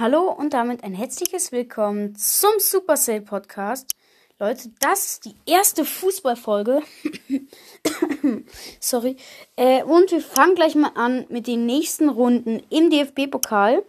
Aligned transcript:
Hallo 0.00 0.30
und 0.32 0.54
damit 0.54 0.82
ein 0.82 0.94
herzliches 0.94 1.52
Willkommen 1.52 2.14
zum 2.14 2.52
Supercell 2.56 3.20
Podcast. 3.20 3.94
Leute, 4.38 4.70
das 4.80 5.04
ist 5.04 5.26
die 5.26 5.34
erste 5.44 5.84
Fußballfolge. 5.84 6.80
Sorry. 8.80 9.18
Äh, 9.56 9.82
und 9.82 10.10
wir 10.10 10.22
fangen 10.22 10.54
gleich 10.54 10.74
mal 10.74 10.92
an 10.94 11.26
mit 11.28 11.46
den 11.46 11.66
nächsten 11.66 12.08
Runden 12.08 12.62
im 12.70 12.88
DFB-Pokal. 12.88 13.84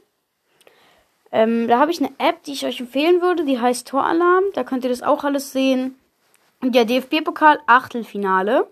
Ähm, 1.31 1.69
da 1.69 1.79
habe 1.79 1.91
ich 1.91 2.01
eine 2.01 2.11
App, 2.17 2.43
die 2.43 2.51
ich 2.51 2.65
euch 2.65 2.81
empfehlen 2.81 3.21
würde, 3.21 3.45
die 3.45 3.61
heißt 3.61 3.87
Toralarm. 3.87 4.43
Da 4.53 4.65
könnt 4.65 4.83
ihr 4.83 4.89
das 4.89 5.03
auch 5.03 5.23
alles 5.23 5.53
sehen. 5.53 5.97
Und 6.59 6.75
der 6.75 6.83
DFB-Pokal 6.83 7.61
Achtelfinale. 7.67 8.67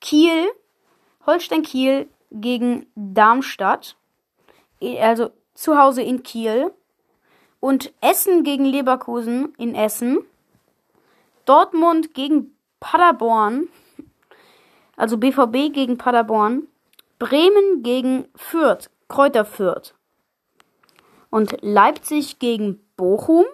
Kiel, 0.00 0.50
Holstein 1.24 1.62
Kiel 1.62 2.08
gegen 2.32 2.86
Darmstadt. 2.96 3.94
Also 4.80 5.30
zu 5.54 5.78
Hause 5.78 6.02
in 6.02 6.22
Kiel 6.22 6.72
und 7.60 7.92
Essen 8.00 8.44
gegen 8.44 8.64
Leverkusen 8.64 9.54
in 9.56 9.74
Essen. 9.74 10.18
Dortmund 11.44 12.14
gegen 12.14 12.56
Paderborn, 12.80 13.68
also 14.96 15.18
BVB 15.18 15.72
gegen 15.72 15.98
Paderborn. 15.98 16.68
Bremen 17.18 17.82
gegen 17.82 18.26
Fürth, 18.34 18.90
Kräuter 19.08 19.44
Fürth. 19.44 19.94
Und 21.30 21.56
Leipzig 21.62 22.38
gegen 22.38 22.80
Bochum. 22.96 23.44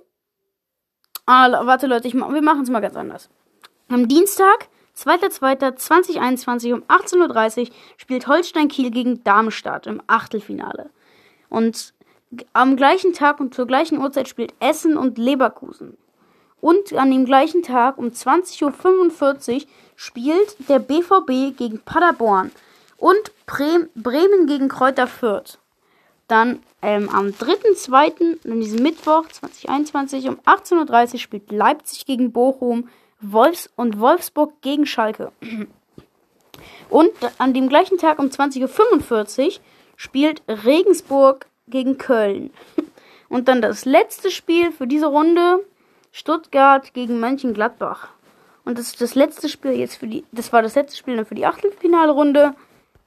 Ah, 1.26 1.66
warte 1.66 1.86
Leute, 1.86 2.08
ich, 2.08 2.14
wir 2.14 2.42
machen 2.42 2.62
es 2.62 2.70
mal 2.70 2.80
ganz 2.80 2.96
anders. 2.96 3.30
Am 3.88 4.08
Dienstag, 4.08 4.68
2.2.2021 4.96 6.74
um 6.74 6.82
18.30 6.84 7.60
Uhr 7.60 7.74
spielt 7.96 8.26
Holstein 8.26 8.68
Kiel 8.68 8.90
gegen 8.90 9.22
Darmstadt 9.24 9.86
im 9.86 10.02
Achtelfinale. 10.06 10.90
Und 11.50 11.92
am 12.52 12.76
gleichen 12.76 13.12
Tag 13.12 13.40
und 13.40 13.54
zur 13.54 13.66
gleichen 13.66 13.98
Uhrzeit 13.98 14.28
spielt 14.28 14.54
Essen 14.60 14.96
und 14.96 15.18
Leverkusen. 15.18 15.98
Und 16.60 16.92
an 16.94 17.10
dem 17.10 17.24
gleichen 17.24 17.62
Tag 17.62 17.98
um 17.98 18.08
20.45 18.08 19.54
Uhr 19.54 19.60
spielt 19.96 20.68
der 20.68 20.78
BVB 20.78 21.56
gegen 21.56 21.80
Paderborn 21.80 22.52
und 22.96 23.32
Bremen 23.46 24.46
gegen 24.46 24.68
Kräuter 24.68 25.06
Fürth. 25.06 25.58
Dann 26.28 26.60
ähm, 26.82 27.08
am 27.08 27.28
3.2., 27.28 28.48
an 28.48 28.60
diesem 28.60 28.82
Mittwoch 28.82 29.26
2021 29.28 30.28
um 30.28 30.36
18.30 30.40 31.12
Uhr 31.14 31.18
spielt 31.18 31.50
Leipzig 31.50 32.06
gegen 32.06 32.30
Bochum 32.30 32.88
Wolfs 33.20 33.68
und 33.76 34.00
Wolfsburg 34.00 34.52
gegen 34.62 34.86
Schalke. 34.86 35.32
Und 36.88 37.12
an 37.38 37.54
dem 37.54 37.68
gleichen 37.68 37.98
Tag 37.98 38.18
um 38.18 38.26
20.45 38.26 39.46
Uhr 39.46 39.52
spielt 40.00 40.42
Regensburg 40.48 41.44
gegen 41.68 41.98
Köln. 41.98 42.50
Und 43.28 43.48
dann 43.48 43.60
das 43.60 43.84
letzte 43.84 44.30
Spiel 44.30 44.72
für 44.72 44.86
diese 44.86 45.04
Runde. 45.04 45.62
Stuttgart 46.10 46.94
gegen 46.94 47.20
Mönchengladbach. 47.20 48.08
Und 48.64 48.78
das 48.78 48.86
ist 48.86 49.02
das 49.02 49.14
letzte 49.14 49.50
Spiel 49.50 49.72
jetzt 49.72 49.96
für 49.96 50.06
die. 50.06 50.24
Das 50.32 50.54
war 50.54 50.62
das 50.62 50.74
letzte 50.74 50.96
Spiel 50.96 51.16
dann 51.16 51.26
für 51.26 51.34
die 51.34 51.44
Achtelfinale-Runde. 51.44 52.54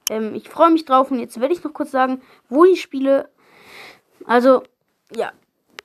Ähm, 0.08 0.36
ich 0.36 0.48
freue 0.48 0.70
mich 0.70 0.84
drauf 0.84 1.10
und 1.10 1.18
jetzt 1.18 1.40
werde 1.40 1.52
ich 1.52 1.64
noch 1.64 1.74
kurz 1.74 1.90
sagen, 1.90 2.22
wo 2.48 2.64
die 2.64 2.76
Spiele. 2.76 3.28
Also, 4.24 4.62
ja. 5.14 5.32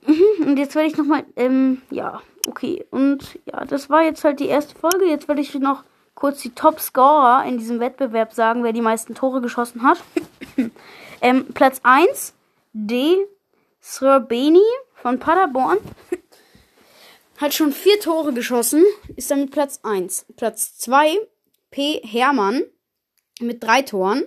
Und 0.40 0.58
jetzt 0.58 0.76
werde 0.76 0.88
ich 0.88 0.96
nochmal. 0.96 1.26
Ähm, 1.36 1.82
ja, 1.90 2.22
okay. 2.48 2.86
Und 2.92 3.40
ja, 3.46 3.66
das 3.66 3.90
war 3.90 4.04
jetzt 4.04 4.24
halt 4.24 4.40
die 4.40 4.48
erste 4.48 4.76
Folge. 4.76 5.06
Jetzt 5.06 5.28
werde 5.28 5.42
ich 5.42 5.54
noch 5.56 5.84
kurz 6.14 6.42
die 6.42 6.52
Top-Scorer 6.52 7.46
in 7.46 7.58
diesem 7.58 7.80
Wettbewerb 7.80 8.34
sagen, 8.34 8.64
wer 8.64 8.74
die 8.74 8.82
meisten 8.82 9.16
Tore 9.16 9.42
geschossen 9.42 9.82
hat. 9.84 9.98
ähm, 11.22 11.48
Platz 11.54 11.80
1, 11.84 12.34
D. 12.74 13.18
Srbeni 13.82 14.62
von 14.96 15.20
Paderborn. 15.20 15.80
hat 17.40 17.54
schon 17.54 17.72
vier 17.72 18.00
Tore 18.02 18.34
geschossen, 18.34 18.84
ist 19.16 19.32
damit 19.32 19.52
Platz 19.52 19.80
1. 19.84 20.26
Platz 20.36 20.78
2, 20.78 21.18
P. 21.72 22.02
Hermann 22.03 22.64
mit 23.40 23.64
drei 23.64 23.81
Toren. 23.81 24.25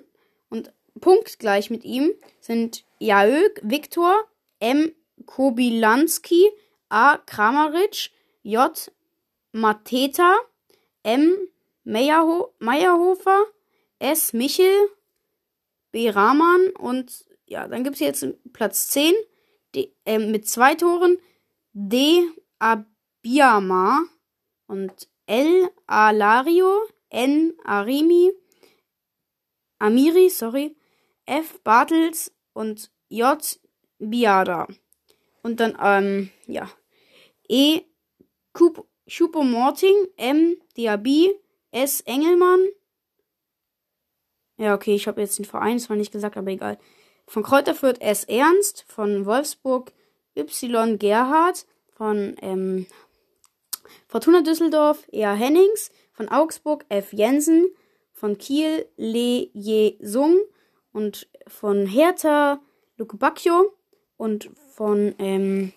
Und 0.48 0.72
punktgleich 1.00 1.70
mit 1.70 1.84
ihm 1.84 2.12
sind 2.40 2.84
Jaök 2.98 3.60
Viktor, 3.62 4.24
M. 4.60 4.92
Kobilanski, 5.26 6.50
A. 6.88 7.18
Kramaric, 7.18 8.10
J. 8.42 8.90
Mateta, 9.52 10.36
M. 11.02 11.36
Meyerho 11.84 12.54
Meyerhofer, 12.60 13.44
S. 13.98 14.32
Michel, 14.32 14.88
B. 15.92 16.10
Rahman 16.10 16.70
und 16.78 17.24
ja, 17.46 17.68
dann 17.68 17.84
gibt 17.84 17.94
es 17.94 18.00
jetzt 18.00 18.26
Platz 18.52 18.88
10 18.88 19.14
D, 19.74 19.94
äh, 20.04 20.18
mit 20.18 20.48
zwei 20.48 20.74
Toren 20.74 21.18
D. 21.72 22.22
Abiyama 22.58 24.04
und 24.66 25.08
L. 25.26 25.70
Alario, 25.86 26.82
N. 27.08 27.54
Arimi, 27.64 28.32
Amiri, 29.78 30.30
sorry, 30.30 30.76
F. 31.26 31.60
Bartels 31.62 32.32
und 32.52 32.90
J. 33.08 33.58
Biada. 33.98 34.68
Und 35.42 35.60
dann, 35.60 35.76
ähm, 35.82 36.30
ja, 36.46 36.70
E. 37.48 37.82
Chupomorting, 39.08 40.08
M. 40.16 40.56
Diaby, 40.76 41.34
S. 41.72 42.00
Engelmann. 42.02 42.64
Ja, 44.62 44.76
okay, 44.76 44.94
ich 44.94 45.08
habe 45.08 45.20
jetzt 45.20 45.40
den 45.40 45.44
Verein 45.44 45.80
zwar 45.80 45.96
nicht 45.96 46.12
gesagt, 46.12 46.36
aber 46.36 46.52
egal. 46.52 46.78
Von 47.26 47.42
Kräuterfurt 47.42 48.00
S. 48.00 48.22
Ernst, 48.22 48.84
von 48.86 49.26
Wolfsburg 49.26 49.92
Y. 50.36 51.00
Gerhard, 51.00 51.66
von 51.96 52.36
ähm, 52.40 52.86
Fortuna 54.06 54.42
Düsseldorf 54.42 55.08
E.A. 55.10 55.34
Hennings, 55.34 55.90
von 56.12 56.28
Augsburg 56.28 56.84
F. 56.90 57.12
Jensen, 57.12 57.72
von 58.12 58.38
Kiel 58.38 58.86
Le 58.96 59.48
Je 59.52 59.96
Sung 60.00 60.38
und 60.92 61.28
von 61.48 61.84
Hertha 61.84 62.60
Luke 62.98 63.16
Bacchio 63.16 63.72
und 64.16 64.48
von 64.76 65.12
ähm, 65.18 65.72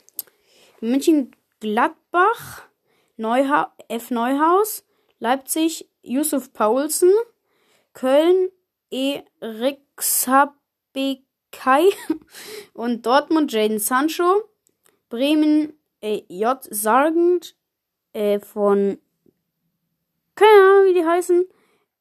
München-Gladbach 0.80 2.68
Neuha 3.18 3.74
F. 3.88 4.12
Neuhaus, 4.12 4.86
Leipzig 5.18 5.90
Yusuf 6.04 6.54
Paulsen, 6.54 7.12
Köln 7.94 8.52
E. 8.90 9.22
Rixabek 9.42 11.24
und 12.74 13.06
Dortmund 13.06 13.52
Jaden 13.52 13.80
Sancho, 13.80 14.44
Bremen 15.10 15.74
äh, 16.02 16.22
J. 16.28 16.58
Sargent 16.70 17.56
äh, 18.14 18.40
von 18.40 19.00
keine 20.36 20.52
Ahnung, 20.52 20.86
wie 20.88 20.94
die 20.94 21.06
heißen, 21.06 21.46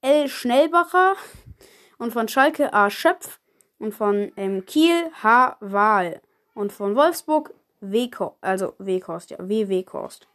L. 0.02 0.28
Schnellbacher 0.28 1.14
und 1.98 2.12
von 2.12 2.28
Schalke 2.28 2.72
A. 2.72 2.90
Schöpf 2.90 3.40
und 3.78 3.94
von 3.94 4.32
ähm, 4.36 4.66
Kiel 4.66 5.10
H. 5.22 5.56
Wahl 5.60 6.20
und 6.54 6.72
von 6.72 6.96
Wolfsburg 6.96 7.54
W. 7.80 8.08
Ko 8.08 8.36
also 8.40 8.74
W. 8.78 9.00
Kost, 9.00 9.30
ja, 9.30 9.38
W. 9.40 9.68
W. 9.68 9.82
Kost. 9.82 10.26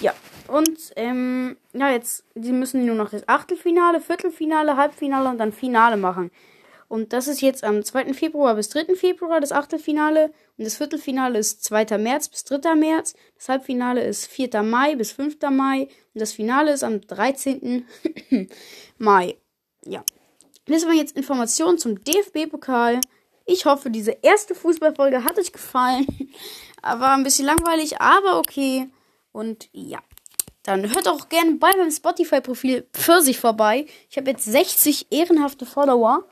Ja, 0.00 0.14
und 0.48 0.78
ähm, 0.96 1.56
ja, 1.72 1.90
jetzt, 1.90 2.24
die 2.34 2.52
müssen 2.52 2.84
nur 2.84 2.94
noch 2.94 3.10
das 3.10 3.26
Achtelfinale, 3.28 4.00
Viertelfinale, 4.00 4.76
Halbfinale 4.76 5.28
und 5.28 5.38
dann 5.38 5.52
Finale 5.52 5.96
machen. 5.96 6.30
Und 6.88 7.12
das 7.12 7.26
ist 7.26 7.40
jetzt 7.40 7.64
am 7.64 7.82
2. 7.82 8.14
Februar 8.14 8.54
bis 8.54 8.68
3. 8.68 8.94
Februar 8.94 9.40
das 9.40 9.52
Achtelfinale. 9.52 10.32
Und 10.56 10.64
das 10.64 10.76
Viertelfinale 10.76 11.38
ist 11.38 11.64
2. 11.64 11.98
März 11.98 12.28
bis 12.28 12.44
3. 12.44 12.76
März. 12.76 13.14
Das 13.36 13.48
Halbfinale 13.48 14.04
ist 14.04 14.26
4. 14.26 14.62
Mai 14.62 14.94
bis 14.94 15.12
5. 15.12 15.36
Mai. 15.50 15.88
Und 16.14 16.20
das 16.20 16.32
Finale 16.32 16.72
ist 16.72 16.84
am 16.84 17.00
13. 17.00 17.86
Mai. 18.98 19.36
Ja. 19.84 20.04
Das 20.66 20.86
waren 20.86 20.96
jetzt 20.96 21.16
Informationen 21.16 21.78
zum 21.78 22.02
DFB-Pokal. 22.02 23.00
Ich 23.46 23.66
hoffe, 23.66 23.90
diese 23.90 24.16
erste 24.22 24.54
Fußballfolge 24.54 25.24
hat 25.24 25.38
euch 25.38 25.52
gefallen. 25.52 26.06
War 26.82 27.14
ein 27.14 27.24
bisschen 27.24 27.46
langweilig, 27.46 28.00
aber 28.00 28.38
okay. 28.38 28.88
Und 29.36 29.68
ja. 29.72 29.98
Dann 30.62 30.94
hört 30.94 31.06
auch 31.06 31.28
gerne 31.28 31.56
bei 31.56 31.70
meinem 31.76 31.90
Spotify-Profil 31.90 32.88
für 32.92 33.20
sich 33.20 33.38
vorbei. 33.38 33.84
Ich 34.08 34.16
habe 34.16 34.30
jetzt 34.30 34.46
60 34.46 35.08
ehrenhafte 35.10 35.66
Follower. 35.66 36.24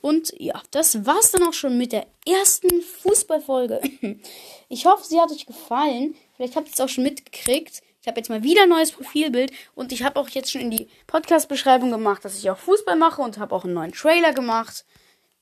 Und 0.00 0.32
ja, 0.38 0.60
das 0.70 1.04
war's 1.04 1.30
dann 1.32 1.46
auch 1.46 1.52
schon 1.52 1.76
mit 1.76 1.92
der 1.92 2.06
ersten 2.26 2.80
Fußballfolge. 2.80 3.80
Ich 4.70 4.84
hoffe, 4.84 5.02
sie 5.02 5.18
hat 5.18 5.30
euch 5.30 5.46
gefallen. 5.46 6.14
Vielleicht 6.36 6.54
habt 6.54 6.68
ihr 6.68 6.74
es 6.74 6.80
auch 6.80 6.90
schon 6.90 7.04
mitgekriegt. 7.04 7.80
Ich 8.02 8.06
habe 8.06 8.20
jetzt 8.20 8.28
mal 8.28 8.42
wieder 8.42 8.64
ein 8.64 8.68
neues 8.68 8.92
Profilbild 8.92 9.50
und 9.74 9.92
ich 9.92 10.02
habe 10.02 10.20
auch 10.20 10.28
jetzt 10.28 10.50
schon 10.50 10.60
in 10.60 10.70
die 10.70 10.88
Podcast-Beschreibung 11.06 11.90
gemacht, 11.90 12.22
dass 12.22 12.38
ich 12.38 12.50
auch 12.50 12.58
Fußball 12.58 12.96
mache 12.96 13.22
und 13.22 13.38
habe 13.38 13.54
auch 13.54 13.64
einen 13.64 13.72
neuen 13.72 13.92
Trailer 13.92 14.34
gemacht. 14.34 14.84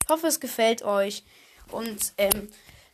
Ich 0.02 0.08
hoffe, 0.08 0.28
es 0.28 0.38
gefällt 0.38 0.82
euch. 0.82 1.24
Und 1.72 2.12
ähm, 2.18 2.48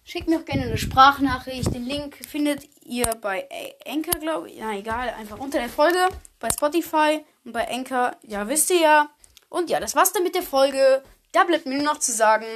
schickt 0.04 0.28
mir 0.28 0.38
auch 0.38 0.44
gerne 0.44 0.64
eine 0.64 0.78
Sprachnachricht. 0.78 1.74
Den 1.74 1.84
Link 1.84 2.16
findet 2.26 2.68
ihr 2.84 3.06
bei 3.20 3.48
Anchor, 3.86 4.20
glaube 4.20 4.50
ich. 4.50 4.58
Na 4.60 4.76
egal, 4.76 5.10
einfach 5.10 5.38
unter 5.38 5.58
der 5.58 5.68
Folge. 5.68 6.08
Bei 6.40 6.48
Spotify 6.50 7.24
und 7.44 7.52
bei 7.52 7.68
Anchor. 7.70 8.16
Ja, 8.22 8.48
wisst 8.48 8.70
ihr 8.70 8.80
ja. 8.80 9.08
Und 9.48 9.70
ja, 9.70 9.80
das 9.80 9.94
war's 9.94 10.12
dann 10.12 10.22
mit 10.22 10.34
der 10.34 10.42
Folge. 10.42 11.02
Da 11.32 11.44
bleibt 11.44 11.66
mir 11.66 11.76
nur 11.76 11.84
noch 11.84 11.98
zu 11.98 12.12
sagen, 12.12 12.46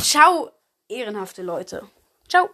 ciao, 0.00 0.50
ehrenhafte 0.88 1.42
Leute. 1.42 1.88
Ciao. 2.28 2.46